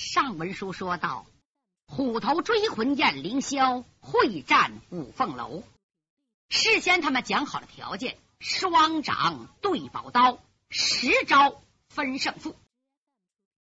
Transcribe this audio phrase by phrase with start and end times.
[0.00, 1.26] 上文书说到，
[1.86, 5.62] 虎头追魂燕凌霄会战五凤楼，
[6.48, 11.60] 事先他们讲好了条件，双掌对宝刀，十招
[11.90, 12.56] 分胜负。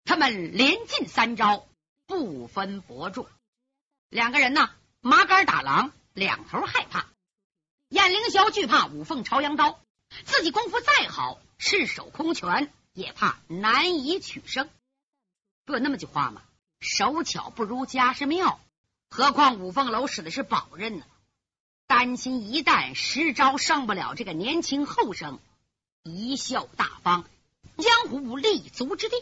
[0.05, 1.67] 他们连进三招，
[2.05, 3.27] 不分伯仲。
[4.07, 4.69] 两个人呢，
[5.01, 7.07] 麻杆打狼，两头害怕。
[7.89, 9.79] 燕凌霄惧怕五凤朝阳刀，
[10.23, 14.69] 自己功夫再好，赤手空拳也怕难以取胜。
[15.67, 16.41] 不有那么句话吗？
[16.79, 18.57] 手巧不如家世妙。
[19.09, 21.05] 何况五凤楼使的是宝刃呢？
[21.87, 25.39] 担心一旦十招胜不了这个年轻后生，
[26.05, 27.25] 贻笑大方，
[27.77, 29.17] 江湖无立足之地。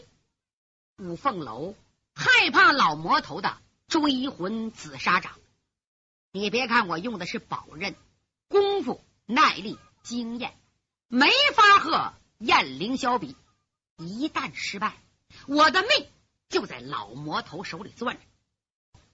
[0.98, 1.74] 五凤楼
[2.14, 5.32] 害怕老魔头的追魂紫砂掌。
[6.30, 7.96] 你别看我用的是宝刃，
[8.46, 10.56] 功夫、耐力、经验，
[11.08, 11.26] 没
[11.56, 13.34] 法和燕凌霄比。
[13.96, 14.94] 一旦失败，
[15.48, 16.08] 我的命。
[16.48, 18.20] 就在老魔头手里攥着，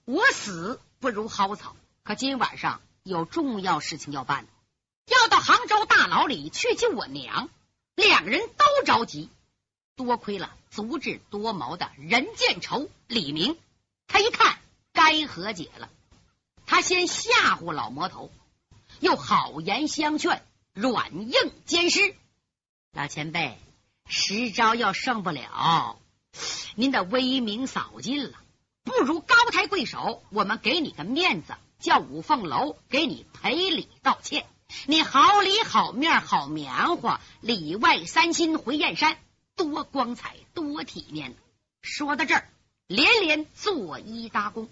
[0.05, 1.75] 我死不如蒿草。
[2.03, 4.45] 可今晚上有重要事情要办，
[5.07, 7.49] 要到杭州大牢里去救我娘。
[7.95, 9.29] 两人都着急，
[9.95, 13.57] 多亏了足智多谋的任见愁李明，
[14.07, 14.59] 他一看
[14.91, 15.89] 该和解了，
[16.65, 18.31] 他先吓唬老魔头，
[18.99, 22.15] 又好言相劝，软硬兼施。
[22.91, 23.57] 老前辈，
[24.07, 25.99] 十招要胜不了。
[26.75, 28.39] 您的威名扫尽了，
[28.83, 34.45] 不如高抬贵手，我们给你个面子，叫五凤楼给你赔礼道歉。
[34.87, 39.17] 你好里好面好棉花，里外三心回燕山，
[39.55, 41.35] 多光彩多体面。
[41.81, 42.49] 说到这儿，
[42.87, 44.67] 连连作揖搭躬，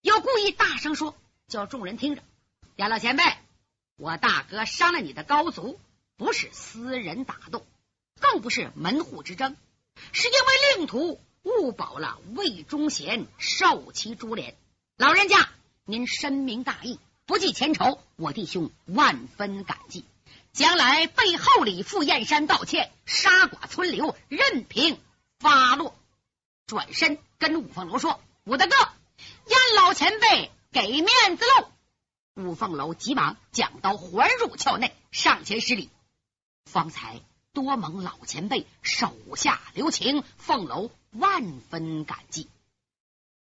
[0.00, 1.14] 又故意大声说，
[1.48, 2.22] 叫众人听着：
[2.76, 3.22] 杨老前辈，
[3.96, 5.78] 我大哥伤了你的高足，
[6.16, 7.66] 不是私人打斗，
[8.20, 9.54] 更不是门户之争。
[10.12, 14.56] 是因为令徒误保了魏忠贤，受其株连。
[14.96, 15.48] 老人家，
[15.84, 20.04] 您深明大义，不计前仇，我弟兄万分感激。
[20.52, 24.98] 将来背后里赴燕山道歉，杀剐村流，任凭
[25.38, 25.94] 发落。
[26.66, 31.68] 转身跟五凤楼说：“武大哥，燕老前辈给面子喽。”
[32.42, 35.90] 五凤楼急忙将刀还入鞘内，上前施礼。
[36.64, 37.20] 方才。
[37.56, 42.50] 多蒙老前辈手下留情，凤楼万分感激。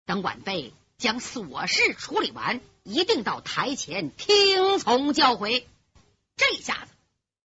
[0.08, 5.64] 等晚辈将琐事处理完，一定到台前听从教诲。
[6.36, 6.92] 这下子，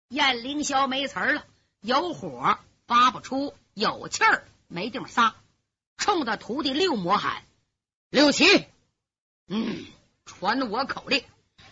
[0.06, 1.44] 燕凌霄没词儿了，
[1.80, 2.56] 有火
[2.86, 5.34] 发不出，有气儿没地方撒，
[5.96, 7.42] 冲着徒弟六魔喊
[8.08, 8.66] ：“六七，
[9.48, 9.84] 嗯，
[10.24, 11.24] 传我口令，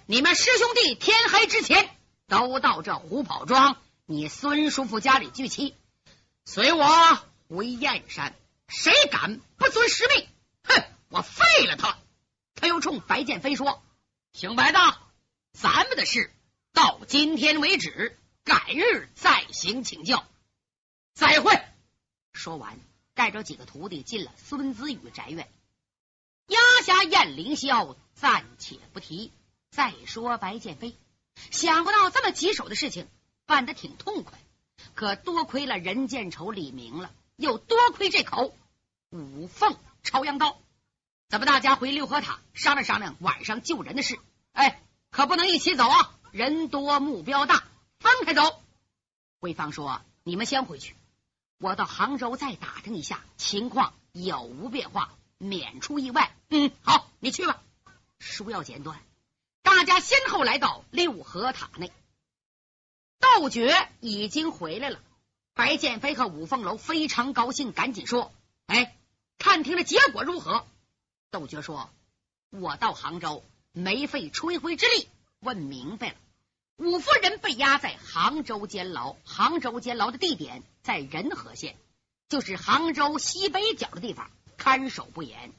[0.07, 1.89] 你们师兄弟天黑之前
[2.27, 3.77] 都到这虎跑庄。”
[4.13, 5.77] 你孙叔父家里聚齐，
[6.45, 6.85] 随我
[7.49, 8.35] 回燕山。
[8.67, 10.27] 谁敢不遵师命？
[10.65, 10.83] 哼！
[11.11, 11.97] 我废了他！
[12.57, 13.81] 他又冲白剑飞说
[14.35, 14.81] ：“行，白的，
[15.53, 16.35] 咱们的事
[16.73, 20.27] 到今天为止，改日再行请教。
[21.15, 21.63] 再会。”
[22.35, 22.81] 说完，
[23.15, 25.49] 带着几个徒弟进了孙子羽宅院，
[26.49, 29.31] 压下燕凌霄，暂且不提。
[29.71, 30.97] 再说白剑飞，
[31.53, 33.07] 想不到这么棘手的事情。
[33.51, 34.39] 办得挺痛快，
[34.95, 38.55] 可多亏了任见愁、李明了，又多亏这口
[39.11, 40.57] 五凤朝阳刀。
[41.29, 44.21] 咱们大家回六合塔商量商量晚上救人的事。
[44.53, 46.15] 哎，可不能一起走啊！
[46.31, 47.65] 人多目标大，
[47.99, 48.63] 分开走。
[49.41, 50.95] 慧芳说：“你们先回去，
[51.59, 57.61] 我到杭州再打听一下情况有无变化，免出意外。”嗯，好，你去吧。
[58.21, 59.03] 书要简短，
[59.63, 61.91] 大家先后来到六合塔内。
[63.37, 64.99] 窦觉已经回来了，
[65.55, 68.33] 白剑飞和五凤楼非常高兴，赶紧说
[68.67, 68.97] ：“哎，
[69.39, 70.67] 探听了结果如何？”
[71.31, 71.91] 窦觉说
[72.51, 75.09] ：“我到杭州没费吹灰之力，
[75.39, 76.15] 问明白了，
[76.77, 81.77] 五夫人被押在杭州监牢，杭州监牢的地点在仁和县，
[82.29, 85.53] 就是杭州西北角的地方，看守不严，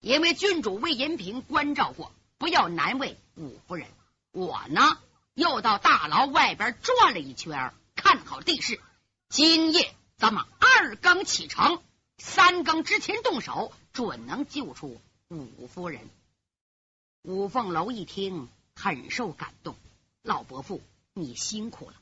[0.00, 3.86] 因为郡主魏延平关照过，不要难为五夫人。
[4.32, 4.98] 我呢？”
[5.34, 8.80] 又到大牢外边转了一圈，看好地势。
[9.28, 11.82] 今夜咱们二更启程，
[12.18, 16.08] 三更之前动手，准能救出五夫人。
[17.22, 19.74] 五凤楼一听，很受感动。
[20.22, 20.80] 老伯父，
[21.12, 21.96] 你辛苦了。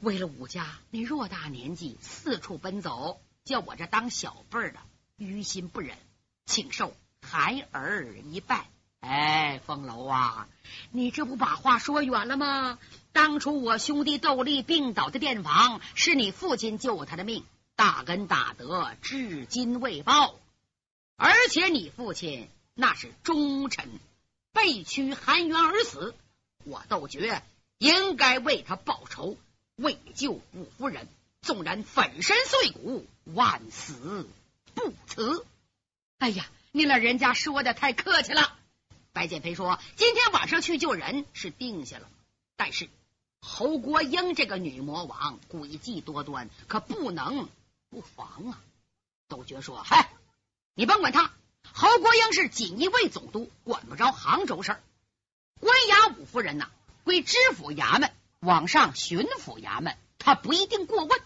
[0.00, 4.78] 为了武家那偌大年纪四处奔走，叫我这当小辈的
[5.16, 5.96] 于心不忍，
[6.44, 8.68] 请受孩儿一拜。
[9.00, 10.48] 哎，凤楼啊，
[10.90, 12.78] 你这不把话说远了吗？
[13.12, 17.44] 当初我兄弟窦立病倒在店房，是你父亲救他的命，
[17.76, 20.34] 大恩大德至今未报。
[21.16, 23.88] 而且你父亲那是忠臣，
[24.52, 26.14] 被屈含冤而死，
[26.64, 27.42] 我窦觉
[27.78, 29.36] 应该为他报仇，
[29.76, 31.08] 为救五夫人，
[31.40, 34.28] 纵然粉身碎骨，万死
[34.74, 35.46] 不辞。
[36.18, 38.57] 哎呀，你老人家说的太客气了。
[39.18, 42.08] 白剑飞说：“今天晚上去救人是定下了，
[42.54, 42.88] 但是
[43.40, 47.48] 侯国英这个女魔王诡计多端，可不能
[47.90, 48.62] 不防啊。”
[49.26, 50.12] 窦觉说：“嗨。”
[50.74, 51.32] 你甭管他，
[51.72, 54.80] 侯国英是锦衣卫总督，管不着杭州事儿。
[55.58, 56.70] 关押五夫人呐，
[57.02, 61.20] 归知府衙门，往上巡抚衙门，他不一定过问。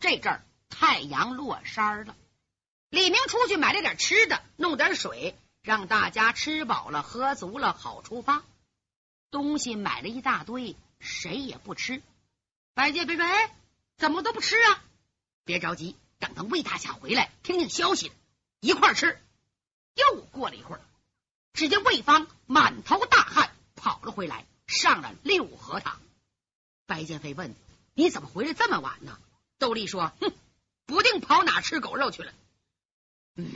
[0.00, 2.14] 这阵儿太阳落山了，
[2.90, 8.42] 李明出去买了点吃的，弄点水，让大家吃饱了喝足了，好出发。
[9.30, 12.02] 东西买了一大堆，谁也不吃。
[12.74, 13.54] 白剑飞说：“哎，
[13.96, 14.82] 怎么都不吃啊？
[15.44, 18.12] 别着急，等到魏大侠回来，听听消息。”
[18.60, 19.18] 一块吃，
[19.94, 20.82] 又过了一会儿，
[21.54, 26.00] 只见魏芳满头大汗跑了回来，上了六合堂。
[26.86, 27.54] 白剑飞问
[27.94, 29.18] ：“你怎么回来这么晚呢？”
[29.58, 30.32] 窦丽说：“哼，
[30.86, 32.32] 不定跑哪吃狗肉去了。”
[33.36, 33.50] 嗯，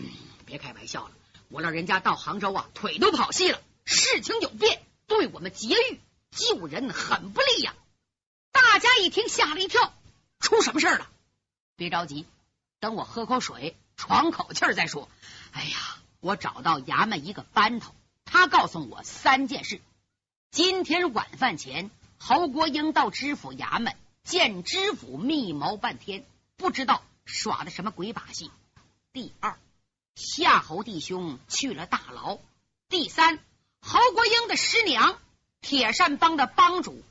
[0.47, 1.15] 别开玩笑了，
[1.55, 3.61] 我老人家到杭州啊，腿都跑细了。
[3.85, 6.01] 事情有变，对我们劫狱
[6.33, 7.77] 救人很不利呀。
[8.51, 9.95] 大家一听吓了一跳，
[10.41, 11.09] 出什么事了？
[11.77, 12.27] 别着急，
[12.81, 13.77] 等我喝口水。
[13.97, 15.09] 喘口气再说。
[15.53, 15.79] 哎呀，
[16.19, 19.81] 我找到衙门一个班头，他告诉我三件事。
[20.51, 28.51] 今天晚饭前，侯国英到知府衙门见知府密谋半天，不知道耍的什么鬼把戏。
[29.13, 29.57] 第二，
[30.15, 32.39] 夏侯弟兄去了大牢。
[32.89, 33.39] 第三，
[33.81, 35.19] 侯国英的师娘，
[35.61, 37.03] 铁扇帮的帮主，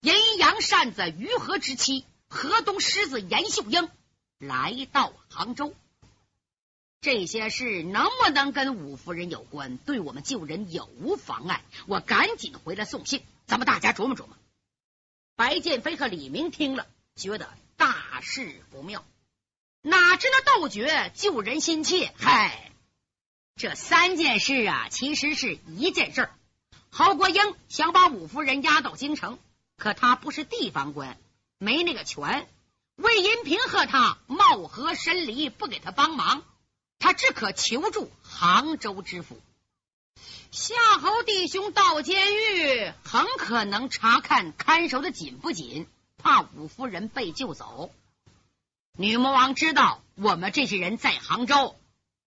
[0.00, 3.88] 阴阳扇子于和之妻，河东狮子严秀英
[4.38, 5.74] 来到杭州。
[7.02, 9.76] 这些事能不能跟五夫人有关？
[9.76, 11.64] 对我们救人有无妨碍？
[11.86, 14.36] 我赶紧回来送信，咱们大家琢磨琢磨。
[15.34, 16.86] 白剑飞和李明听了，
[17.16, 19.04] 觉得大事不妙。
[19.82, 22.70] 哪知那窦觉救人心切，嗨，
[23.56, 26.34] 这三件事啊，其实是一件事儿。
[26.90, 29.40] 郝国英想把五夫人押到京城，
[29.76, 31.18] 可他不是地方官，
[31.58, 32.48] 没那个权。
[32.94, 36.44] 魏银平和他貌合神离，不给他帮忙。
[37.00, 39.40] 他只可求助杭州知府
[40.52, 45.88] 夏侯弟兄到监狱，很可能查看看守的紧不紧，
[46.18, 47.90] 怕五夫人被救走。
[48.98, 51.76] 女魔王知道我们这些人在杭州，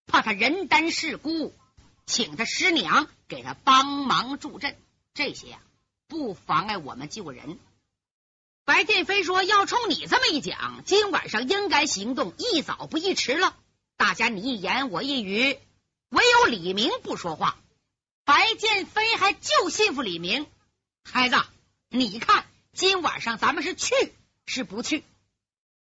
[0.07, 1.53] 怕他人单势孤，
[2.07, 4.75] 请他师娘给他帮忙助阵。
[5.13, 5.59] 这些呀，
[6.07, 7.59] 不妨碍我们救人。
[8.65, 13.55] 白剑飞说：“要冲你这么一讲，今晚上应该行动，一早不宜迟了。”
[13.95, 15.59] 大家你一言我一语，
[16.09, 17.57] 唯有李明不说话。
[18.23, 20.47] 白剑飞还就信服李明。
[21.03, 21.37] 孩子，
[21.89, 23.93] 你看今晚上咱们是去
[24.47, 25.03] 是不去？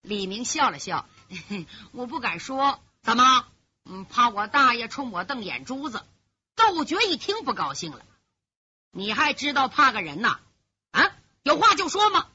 [0.01, 1.07] 李明笑了笑，
[1.91, 2.79] 我不敢说。
[3.01, 3.47] 怎么？
[3.85, 6.03] 嗯，怕我大爷冲我瞪眼珠子？
[6.55, 8.05] 窦觉一听不高兴了。
[8.91, 10.39] 你还知道怕个人呐？
[10.91, 12.27] 啊，有话就说嘛。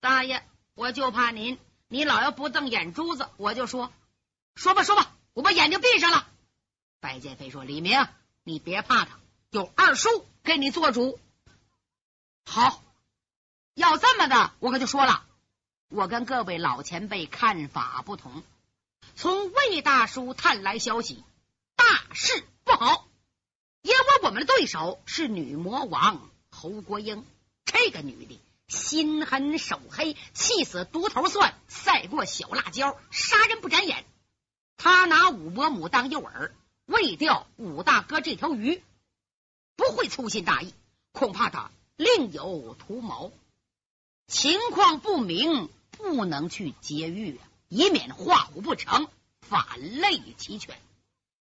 [0.00, 1.58] 大爷，我就怕您，
[1.88, 3.92] 你老要不瞪眼珠子，我就说。
[4.54, 6.26] 说吧，说吧，我把眼睛闭上了。
[7.00, 8.06] 白剑飞说：“李明，
[8.44, 9.18] 你别怕他，
[9.50, 11.18] 有二叔给你做主。
[12.44, 12.82] 好，
[13.74, 15.24] 要这么的，我可就说了，
[15.90, 18.44] 我跟各位老前辈看法不同。
[19.16, 21.24] 从魏大叔探来消息，
[21.74, 23.08] 大事不好，
[23.82, 27.26] 因为我们的对手是女魔王侯国英。
[27.64, 34.04] 这个女的心狠手黑，气死独头蒜，赛过小辣椒，杀人不眨眼。”
[34.78, 36.52] 他拿武伯母当诱饵，
[36.86, 38.80] 为钓武大哥这条鱼，
[39.74, 40.72] 不会粗心大意，
[41.10, 43.32] 恐怕他另有图谋。
[44.28, 45.68] 情况不明，
[46.02, 49.08] 不能去劫狱啊，以免画虎不成，
[49.40, 50.78] 反类齐全。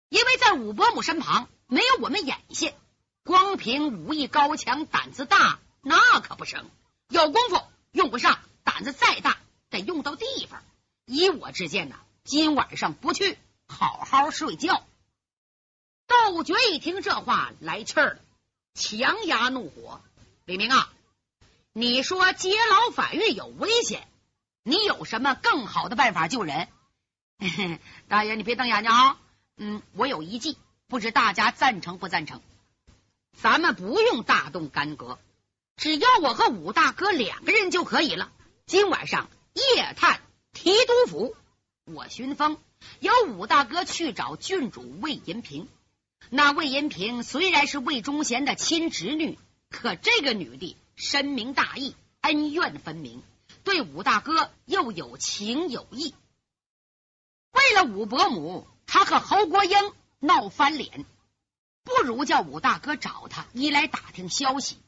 [0.09, 2.75] 因为在武伯母身旁没有我们眼线，
[3.23, 6.69] 光凭武艺高强、胆子大那可不成。
[7.09, 7.61] 有功夫
[7.91, 9.37] 用不上，胆子再大
[9.69, 10.63] 得用到地方。
[11.05, 11.95] 以我之见呐。
[12.25, 14.85] 今晚上不去，好好睡觉。
[16.05, 18.19] 窦觉一听这话来气儿了，
[18.75, 20.01] 强压怒火
[20.45, 20.93] ：“李明啊，
[21.73, 24.07] 你说劫牢反狱有危险，
[24.63, 26.67] 你有什么更好的办法救人？”
[28.09, 29.17] 大爷，你别瞪眼睛啊！
[29.57, 32.41] 嗯，我有一计，不知大家赞成不赞成？
[33.41, 35.17] 咱们不用大动干戈，
[35.77, 38.31] 只要我和武大哥两个人就可以了。
[38.65, 40.19] 今晚上夜探
[40.51, 41.35] 提督府。
[41.85, 42.57] 我巡风，
[42.99, 45.67] 由武大哥去找郡主魏银平。
[46.29, 49.39] 那魏银平虽然是魏忠贤的亲侄女，
[49.69, 53.23] 可这个女的深明大义，恩怨分明，
[53.69, 56.15] 对武大哥又有情有义。
[57.51, 61.05] 为了武伯母，他和侯国英闹翻脸，
[61.83, 64.79] 不如叫武大哥找他，一来打听消息，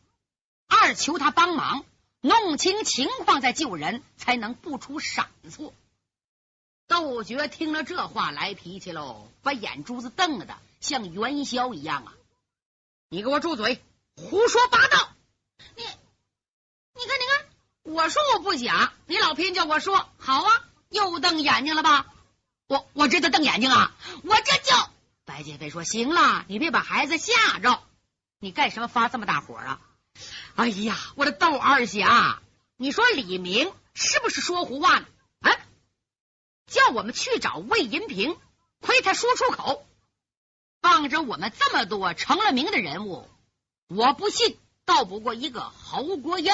[0.66, 1.86] 二求他帮忙
[2.22, 5.76] 弄清情况再救人，才能不出闪错。
[6.88, 12.16] 窦觉听了这话，来脾气喽，把眼珠子瞪的像元宵一样啊！
[13.10, 13.80] 你给我住嘴，
[14.16, 15.14] 胡说八道！
[17.92, 22.08] 我说我不假，你老偏叫我说，好啊，又瞪眼睛了吧？
[22.68, 23.94] 我我这就瞪眼睛啊！
[24.24, 24.78] 我这就
[25.26, 27.84] 白剑飞说：“行了，你别把孩子吓着，
[28.40, 29.82] 你干什么发这么大火啊？”
[30.56, 32.40] 哎呀，我的窦二侠，
[32.78, 35.06] 你说李明是不是说胡话呢？
[35.42, 35.52] 啊，
[36.66, 38.38] 叫我们去找魏银平，
[38.80, 39.86] 亏他说出口，
[40.80, 43.30] 傍着我们这么多成了名的人物，
[43.90, 46.54] 我不信斗不过一个侯国英，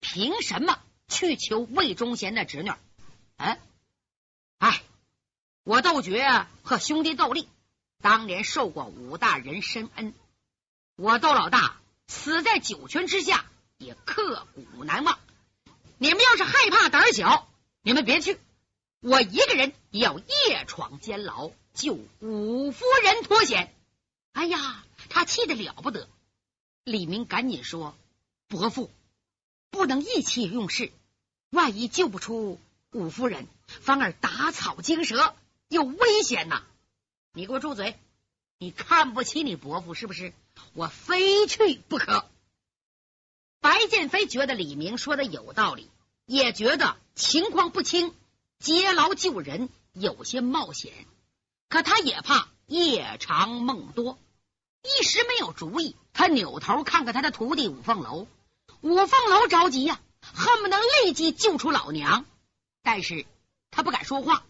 [0.00, 0.78] 凭什么
[1.08, 2.72] 去求魏忠贤的侄女？
[3.36, 3.58] 嗯，
[4.58, 4.82] 哎。
[5.64, 7.46] 我窦觉和兄弟窦立
[8.00, 10.14] 当年受过武大人深恩，
[10.96, 13.44] 我窦老大死在九泉之下
[13.76, 15.18] 也刻骨难忘。
[15.98, 17.50] 你们要是害怕胆小，
[17.82, 18.40] 你们别去，
[19.00, 23.74] 我一个人也要夜闯监牢救五夫人脱险。
[24.32, 26.08] 哎呀，他气得了不得。
[26.84, 27.94] 李明赶紧说
[28.48, 28.90] ：“伯父
[29.70, 30.92] 不能意气用事，
[31.50, 32.60] 万一救不出
[32.92, 35.34] 五夫人，反而打草惊蛇。”
[35.68, 36.62] 有危险呐！
[37.34, 37.98] 你给我住嘴！
[38.58, 40.32] 你看不起你伯父是不是？
[40.72, 42.24] 我非去不可。
[43.60, 45.90] 白剑飞觉得李明说的有道理，
[46.24, 48.14] 也觉得情况不清，
[48.58, 50.90] 劫牢救人有些冒险。
[51.68, 54.18] 可他也怕夜长梦多，
[54.82, 55.96] 一时没有主意。
[56.14, 58.26] 他扭头看看他的徒弟五凤楼，
[58.80, 62.24] 五凤楼着急呀，恨不能立即救出老娘，
[62.82, 63.26] 但是
[63.70, 64.44] 他不敢说话。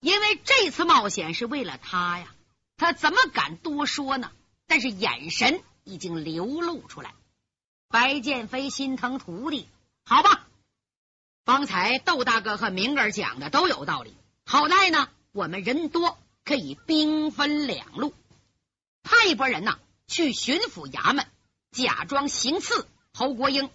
[0.00, 2.34] 因为这次冒险是为了他呀，
[2.76, 4.30] 他怎么敢多说呢？
[4.66, 7.14] 但是眼神已经流露出来。
[7.88, 9.68] 白剑飞心疼徒弟，
[10.04, 10.46] 好吧？
[11.44, 14.16] 方才窦大哥和明儿讲的都有道理。
[14.46, 18.14] 好在呢，我们人多，可以兵分两路，
[19.02, 21.26] 派一拨人呢去巡抚衙门，
[21.70, 23.70] 假装行刺侯国英，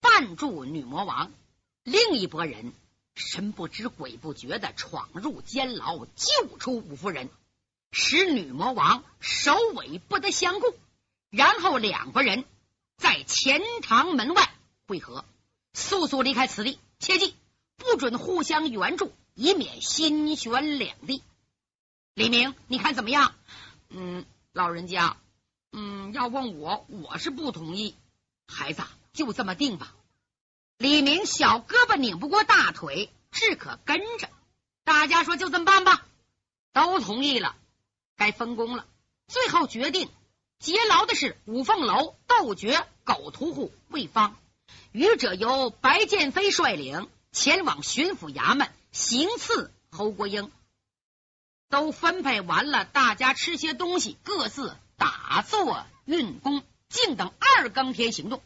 [0.00, 1.30] 扮住女魔王；
[1.84, 2.72] 另一拨人。
[3.14, 7.30] 神不知鬼不觉的闯入监牢，救出五夫人，
[7.92, 10.66] 使女魔王首尾不得相顾。
[11.30, 12.44] 然后两拨人
[12.96, 14.52] 在钱塘门外
[14.88, 15.24] 会合，
[15.72, 17.36] 速速离开此地，切记
[17.76, 21.22] 不准互相援助，以免心悬两地。
[22.14, 23.32] 李明，你看怎么样？
[23.90, 25.16] 嗯，老人家，
[25.70, 27.94] 嗯，要问我，我是不同意。
[28.46, 29.94] 孩子，就这么定吧。
[30.78, 34.28] 李明小胳膊拧不过大腿，只可跟着。
[34.84, 36.06] 大家说就这么办吧，
[36.72, 37.56] 都同意了，
[38.16, 38.86] 该分工了。
[39.26, 40.08] 最后决定
[40.58, 44.36] 劫牢的是五凤楼、窦绝、狗屠户魏芳，
[44.92, 50.52] 余者由白剑飞率领前往巡抚衙门行刺侯国英。
[51.68, 58.42] 都分配完了，大家吃些东西，各自打坐运功，静等二更天行动。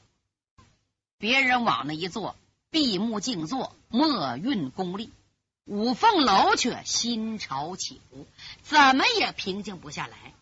[1.19, 2.37] 别人往那一坐，
[2.71, 5.13] 闭目静坐，默运功力。
[5.65, 8.27] 五凤楼却心潮起伏，
[8.63, 10.33] 怎么也平静不下来。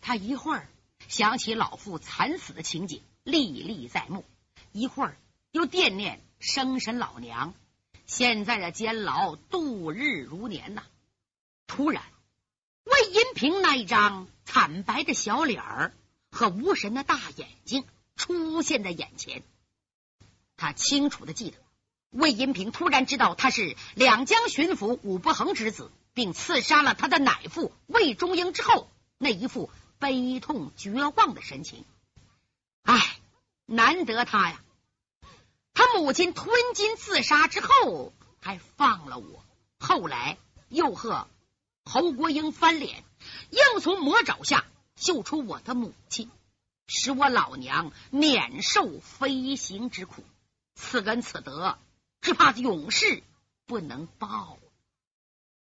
[0.00, 0.68] 他一会儿
[1.08, 4.22] 想起老父惨死的情景，历历在目；
[4.72, 5.16] 一会儿
[5.50, 7.54] 又惦念生神老娘。
[8.06, 10.82] 现在的监牢度日如年呐。
[11.66, 12.02] 突然，
[12.84, 15.92] 魏银平那一张惨白的小脸儿
[16.30, 17.84] 和无神的大眼睛
[18.18, 19.42] 出现在眼前。
[20.58, 21.56] 他清楚的记得，
[22.10, 31.84] 魏银平突然知道他是两江巡抚武伯衡之子，并刺杀了他的奶父魏忠英之后，那一副悲痛绝望的神情。
[32.82, 33.18] 唉，
[33.66, 34.60] 难得他呀！
[35.72, 39.44] 他母亲吞金自杀之后，还放了我，
[39.78, 41.28] 后来又和
[41.84, 43.04] 侯国英翻脸，
[43.50, 44.64] 硬从魔爪下
[44.96, 46.30] 救出我的母亲，
[46.88, 50.24] 使我老娘免受飞行之苦。
[50.74, 51.78] 此恩此德，
[52.20, 53.22] 只怕永世
[53.66, 54.58] 不能报。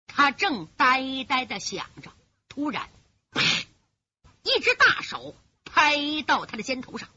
[0.06, 2.12] 他正呆呆的想着，
[2.48, 2.88] 突然，
[4.42, 7.08] 一只大手拍到他的肩头上，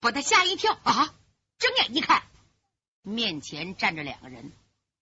[0.00, 1.14] 把他吓一跳啊！
[1.58, 2.22] 睁眼一看，
[3.02, 4.52] 面前站着两个人：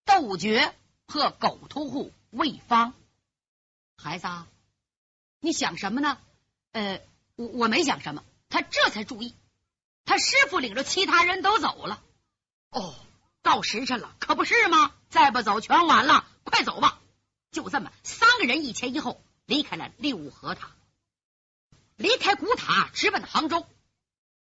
[0.04, 0.72] 窦绝
[1.06, 2.94] 和狗屠户魏芳。
[3.96, 4.46] 孩子啊，
[5.40, 6.18] 你想什么呢？
[6.72, 7.00] 呃，
[7.36, 8.22] 我我没想什么。
[8.54, 9.34] 他这才注意，
[10.04, 12.00] 他师傅领着其他人都走了。
[12.70, 12.94] 哦，
[13.42, 14.94] 到时辰了，可不是吗？
[15.10, 16.24] 再不走，全完了。
[16.44, 17.00] 快走吧！
[17.50, 20.70] 就这么，三个人一前一后离开了六合塔，
[21.96, 23.66] 离开古塔，直奔杭州。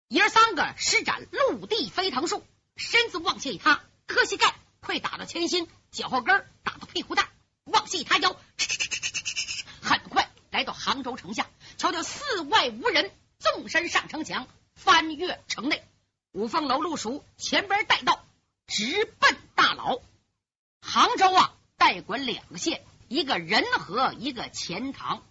[0.09, 2.45] 爷三个施展陆地飞腾术，
[2.77, 7.31] 身子往下一塌，磕膝盖，快打到前心，脚后跟打到屁股蛋，
[7.65, 8.37] 往下一塌腰，
[9.81, 13.11] 很快来到杭州城下，瞧瞧寺外无人，
[13.45, 15.85] 纵身上城墙，翻越城内。
[16.33, 18.25] 五凤楼路熟，前边带道，
[18.67, 20.01] 直奔大牢。
[20.81, 25.23] 杭州啊，代管两个县，一个仁和，一个钱塘。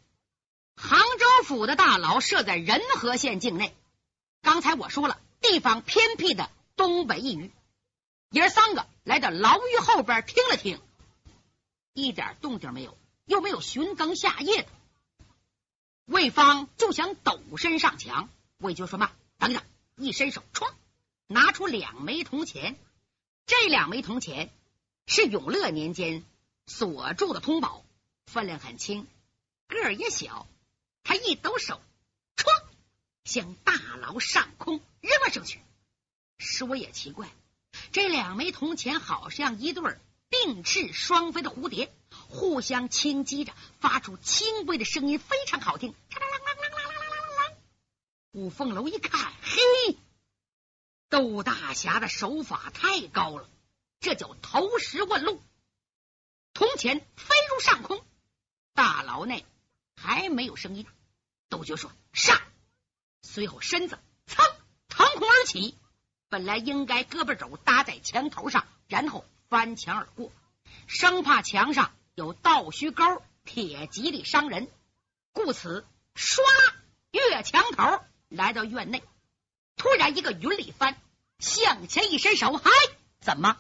[0.75, 3.75] 杭州府的大牢设在仁和县境内。
[4.43, 7.51] 刚才我说了，地方偏僻的东北一隅。
[8.29, 10.79] 爷三个来到牢狱后边听了听，
[11.93, 14.67] 一点动静没有，又没有巡更下夜的。
[16.05, 19.63] 魏芳就想抖身上墙，魏军说：“嘛，等等！”
[19.95, 20.71] 一伸手，唰，
[21.27, 22.77] 拿出两枚铜钱。
[23.45, 24.49] 这两枚铜钱
[25.05, 26.23] 是永乐年间
[26.65, 27.83] 所铸的通宝，
[28.25, 29.07] 分量很轻，
[29.67, 30.47] 个儿也小。
[31.03, 31.81] 他一抖手，
[32.35, 32.47] 唰。
[33.23, 35.61] 向大牢上空扔了上去。
[36.37, 37.29] 说也奇怪，
[37.93, 39.97] 这两枚铜钱好像一对
[40.29, 41.89] 并翅双飞的蝴蝶，
[42.33, 45.93] 互相轻击着，发出轻微的声音，非常好听。
[48.31, 49.97] 五凤楼一看，嘿，
[51.09, 53.47] 窦大侠的手法太高了，
[53.99, 55.39] 这叫投石问路。
[56.55, 58.03] 铜钱飞入上空，
[58.73, 59.45] 大牢内
[59.95, 60.87] 还没有声音。
[61.49, 62.41] 窦觉说：“上。”
[63.21, 64.43] 随后，身子噌
[64.89, 65.77] 腾空而起，
[66.29, 70.31] 本来应该胳膊肘搭在墙头上，然后翻墙而过，
[70.87, 74.69] 生怕墙上有倒须钩、铁蒺藜伤人，
[75.31, 76.41] 故此唰
[77.11, 79.03] 越墙头来到院内。
[79.75, 80.95] 突然，一个云里翻，
[81.39, 82.69] 向前一伸手，嗨，
[83.19, 83.57] 怎么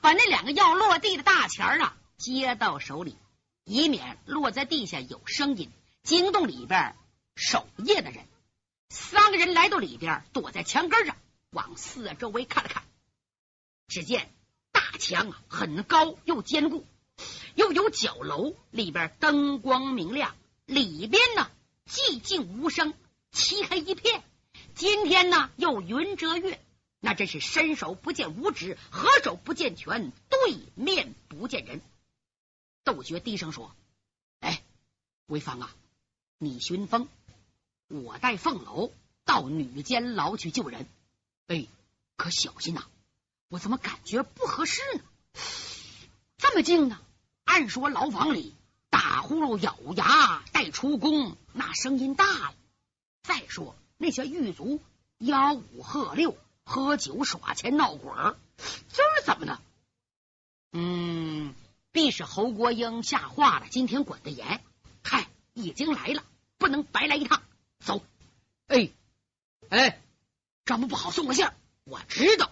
[0.00, 3.16] 把那两个要落地的大钱啊接到手里，
[3.64, 5.70] 以免落在地下有声音
[6.02, 6.96] 惊动里边
[7.36, 8.26] 守夜的人。
[8.90, 11.16] 三个人来到里边，躲在墙根上，
[11.50, 12.82] 往四周围看了看。
[13.86, 14.28] 只见
[14.72, 16.84] 大墙啊，很高又坚固，
[17.54, 20.34] 又有角楼，里边灯光明亮。
[20.66, 21.50] 里边呢，
[21.86, 22.94] 寂静无声，
[23.30, 24.22] 漆黑一片。
[24.74, 26.60] 今天呢，又云遮月，
[27.00, 31.80] 那真是伸手不见五指，合手不见拳，对面不见人。
[32.84, 33.74] 窦觉低声说
[34.40, 34.62] ：“哎，
[35.26, 35.74] 微芳啊，
[36.38, 37.08] 你寻风。”
[37.88, 38.90] 我带凤楼
[39.26, 40.86] 到女监牢去救人，
[41.48, 41.66] 哎，
[42.16, 42.86] 可小心呐！
[43.48, 45.02] 我怎么感觉不合适呢？
[46.38, 46.98] 这么静呢？
[47.44, 48.54] 按说牢房里
[48.90, 52.54] 打呼噜、咬牙、带出宫，那声音大了。
[53.22, 54.80] 再说那些狱卒
[55.18, 58.10] 吆五喝六、喝酒耍钱闹鬼，
[58.56, 59.60] 今儿怎么呢？
[60.72, 61.54] 嗯，
[61.90, 64.62] 必是侯国英下话了，今天管得严。
[65.04, 66.24] 嗨，已经来了，
[66.58, 67.42] 不能白来一趟。
[67.78, 68.02] 走，
[68.68, 68.90] 哎，
[69.68, 70.00] 哎，
[70.64, 71.46] 账目不好，送个信。
[71.84, 72.50] 我知道，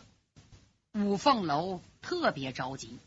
[0.92, 2.98] 五凤楼特别着急，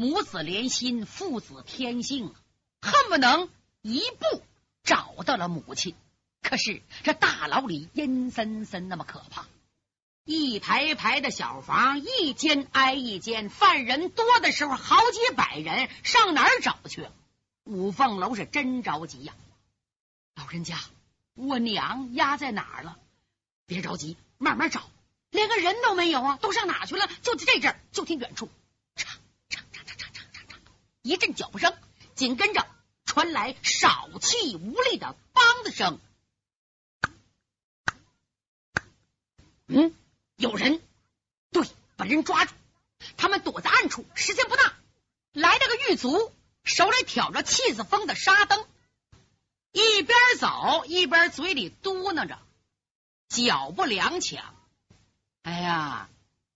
[0.00, 2.32] 母子连心，父子天性，
[2.80, 3.50] 恨不能
[3.82, 4.42] 一步
[4.82, 5.94] 找到了母亲。
[6.40, 9.44] 可是这大牢里阴森森，那么可怕，
[10.24, 17.06] 一排排的小房，一间挨一间，犯人多的时候好几百人，上哪儿找去？
[17.64, 19.34] 五凤楼是真着急呀，
[20.34, 20.78] 老人家。
[21.34, 22.96] 我娘压在哪儿了？
[23.66, 24.88] 别着急，慢慢找。
[25.30, 27.06] 连个人都没有啊，都上哪去了？
[27.20, 28.48] 就在这阵儿，就听远处，
[31.02, 31.76] 一阵脚步声，
[32.14, 32.66] 紧跟着
[33.04, 35.98] 传来少气无力的“梆”的声。
[39.66, 39.94] 嗯，
[40.36, 40.82] 有人，
[41.52, 42.54] 对，把人抓住。
[43.16, 44.74] 他们躲在暗处，时间不大。
[45.32, 46.32] 来了个狱卒，
[46.64, 48.66] 手里挑着气子风的沙灯。
[49.72, 52.38] 一边走一边嘴里嘟囔着，
[53.28, 54.40] 脚不踉跄。
[55.42, 56.10] 哎呀，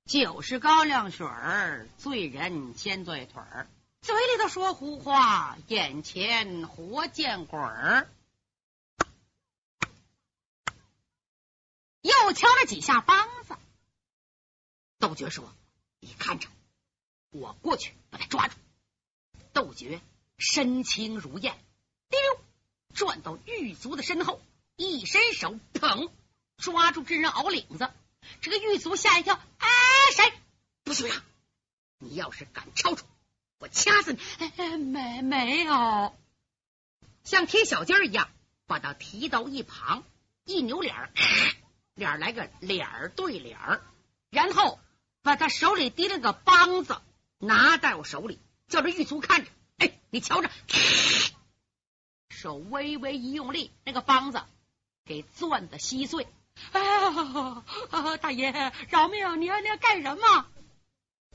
[0.04, 3.68] 酒是高粱水儿，醉人先醉腿儿，
[4.04, 8.06] 嘴里头说胡话，眼前活见鬼儿。
[12.02, 13.56] 又敲了几下梆子，
[14.98, 15.50] 窦觉说
[16.00, 16.50] ：“你看着，
[17.30, 18.58] 我过去把他抓住。”
[19.54, 20.02] 窦觉
[20.36, 21.58] 身轻如燕，
[22.10, 22.20] 丢。
[22.92, 24.38] 转到狱卒的身后，
[24.76, 26.10] 一伸手，砰，
[26.58, 27.90] 抓住这人袄领子。
[28.42, 29.68] 这个狱卒吓一跳，哎，
[30.14, 30.30] 谁？
[30.82, 31.22] 不许让！
[32.00, 33.06] 你要是敢超出，
[33.64, 34.18] 我掐死你！
[34.58, 36.14] 哎没没有。
[37.24, 38.28] 像铁小鸡儿一样，
[38.66, 40.04] 把他提到一旁，
[40.44, 41.10] 一扭脸儿，
[41.96, 43.80] 脸来个脸儿对脸儿，
[44.28, 44.78] 然后
[45.22, 47.00] 把他手里提了个梆子
[47.38, 49.50] 拿在我手里，叫这狱卒看着。
[49.78, 50.50] 哎，你瞧着，
[52.28, 54.42] 手微微一用力，那个梆子
[55.06, 56.28] 给攥的稀碎。
[56.72, 57.64] 哎呀，
[58.20, 58.52] 大爷
[58.90, 59.40] 饶命！
[59.40, 60.46] 你要你要干什么？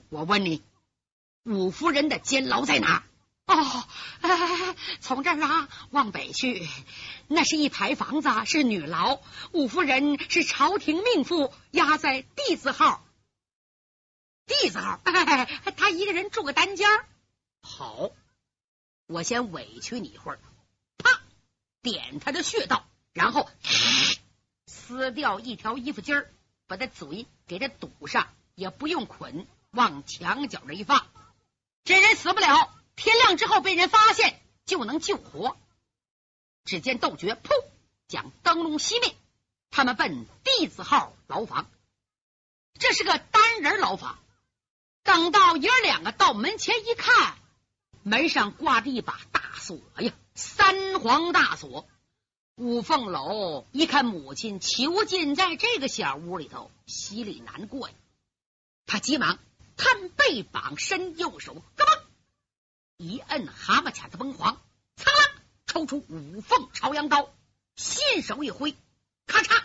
[0.09, 0.61] 我问你，
[1.43, 3.03] 五夫人的监牢在哪？
[3.45, 3.85] 哦，
[5.01, 6.67] 从这儿啊往北去，
[7.27, 9.19] 那是一排房子，是女牢。
[9.51, 13.03] 五夫人是朝廷命妇，押在 D 字号。
[14.45, 14.99] D 字号，
[15.75, 16.87] 她一个人住个单间。
[17.61, 18.11] 好，
[19.07, 20.39] 我先委屈你一会儿，
[20.97, 21.21] 啪，
[21.81, 23.49] 点他的穴道，然后。
[24.65, 26.31] 撕掉一条衣服襟儿，
[26.65, 31.05] 把他嘴给他堵上，也不用捆，往墙角这一放，
[31.89, 32.71] 这人死不了。
[32.95, 35.57] 天亮之后被人发现，就能救活。
[36.63, 37.49] 只见窦觉噗
[38.07, 39.15] 将灯笼熄灭，
[39.71, 41.67] 他们奔 D 字号牢房。
[42.77, 44.19] 这是个单人牢房。
[45.01, 47.35] 等到爷儿两个到门前一看，
[48.03, 51.89] 门上挂着一把大锁呀，三皇大锁。
[52.53, 57.95] 五凤楼一看母亲囚禁在这个小屋里头，心里难过呀。
[58.85, 59.39] 他急忙
[59.79, 62.01] 探背膀，伸右手，咯嘣
[62.97, 64.61] 一摁蛤蟆卡子崩簧，
[64.97, 65.31] 噌啦
[65.65, 67.33] 抽出五凤朝阳刀，
[67.77, 68.75] 信手一挥，
[69.25, 69.63] 咔嚓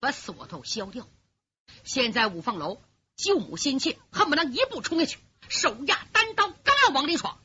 [0.00, 1.08] 把锁头削掉。
[1.82, 2.78] 现在五凤楼
[3.16, 7.40] 救母心切，恨不能一步冲下去，手压单刀，刚要往里闯，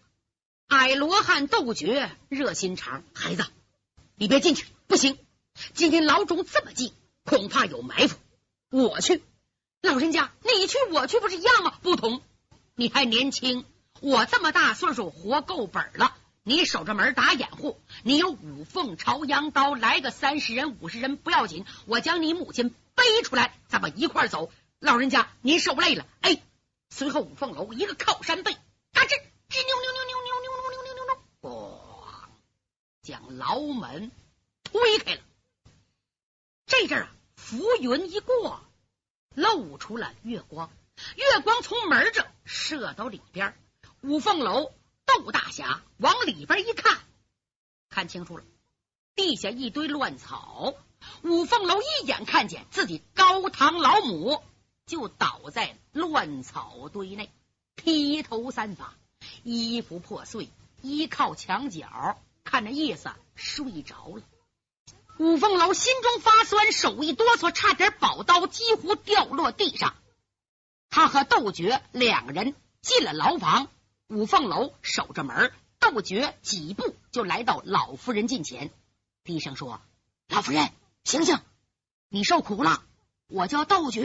[0.67, 3.45] 矮罗汉斗绝热心肠，孩子。
[4.15, 5.17] 你别进去，不行！
[5.73, 8.17] 今天老总这么近，恐怕有埋伏。
[8.69, 9.23] 我去，
[9.83, 11.77] 老人家，你去我去不是一样吗？
[11.81, 12.21] 不同，
[12.73, 13.65] 你还年轻，
[13.99, 16.15] 我这么大岁数，活够本了。
[16.43, 24.49] 你守着门打掩护，你有五凤朝阳刀，来个三十人、五十人不要紧，我将你母亲背出来，咱们一块走。
[24.79, 26.07] 老人家，您受累了。
[26.21, 26.41] 哎，
[26.89, 28.53] 随后五凤楼一个靠山背，
[28.93, 29.09] 嘎吱
[29.49, 31.89] 吱扭扭扭扭扭扭扭扭扭扭，哦。
[33.01, 34.11] 将牢门
[34.63, 35.21] 推开了，
[36.65, 38.61] 这阵啊，浮云一过，
[39.35, 40.71] 露出了月光。
[41.15, 43.57] 月光从门这射到里边，
[44.01, 44.71] 五凤楼
[45.05, 46.99] 窦大侠往里边一看，
[47.89, 48.43] 看清楚了，
[49.15, 50.75] 地下一堆乱草。
[51.23, 54.41] 五凤楼一眼看见自己高堂老母，
[54.85, 57.31] 就倒在乱草堆内，
[57.75, 58.93] 披头散发，
[59.43, 60.49] 衣服破碎，
[60.81, 62.21] 依靠墙角。
[62.43, 64.21] 看那意思，睡着了。
[65.19, 69.95] 五凤楼心中发酸，手一哆嗦，差点宝刀几乎掉落地上。
[70.89, 73.67] 他和窦爵两个人进了牢房，
[74.07, 78.71] 五凤楼守着门，窦爵几步就来到老夫人近前，
[79.23, 79.81] 低声说
[80.29, 80.71] ：“老夫人，
[81.03, 81.39] 醒醒，
[82.09, 82.83] 你受苦了，
[83.27, 84.03] 我叫窦觉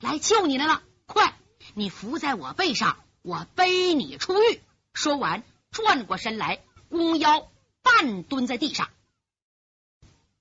[0.00, 1.38] 来救你来了，快，
[1.74, 4.60] 你伏在我背上，我背你出狱。”
[4.92, 7.48] 说完，转过身来，弓腰。
[7.84, 8.90] 半蹲在地上，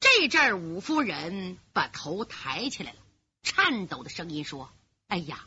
[0.01, 2.97] 这阵儿五夫人把头抬起来了，
[3.43, 4.69] 颤抖的声音说
[5.07, 5.45] ：“哎呀，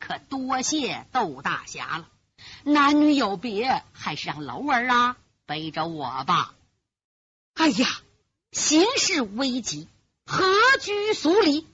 [0.00, 2.08] 可多谢窦大侠了！
[2.64, 6.52] 男女有别，还是让楼儿啊背着我吧。
[7.54, 8.00] 哎呀，
[8.50, 9.88] 形势危急，
[10.26, 10.44] 何
[10.80, 11.64] 居俗礼？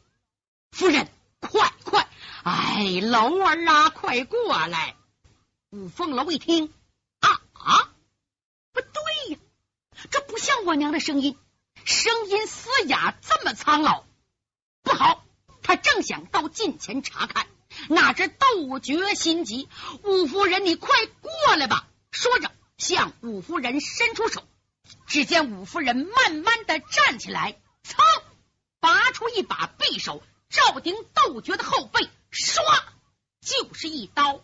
[0.70, 1.08] 夫人，
[1.40, 2.06] 快快！
[2.44, 4.94] 哎，楼儿啊，快过来！”
[5.70, 6.72] 五凤楼一听，
[7.20, 7.90] 啊啊！
[8.72, 9.38] 不对呀
[10.10, 11.36] 这不像我娘的声音，
[11.88, 14.04] 声音嘶哑，这么苍老，
[14.82, 15.24] 不好！
[15.62, 17.46] 他正想到近前查看，
[17.88, 19.70] 哪知窦觉心急，
[20.02, 21.88] 五夫人，你快过来吧！
[22.10, 24.46] 说着，向五夫人伸出手。
[25.06, 27.96] 只见五夫人慢慢的站起来，噌，
[28.80, 32.82] 拔出一把匕首，照顶窦觉的后背，唰，
[33.40, 34.42] 就是一刀。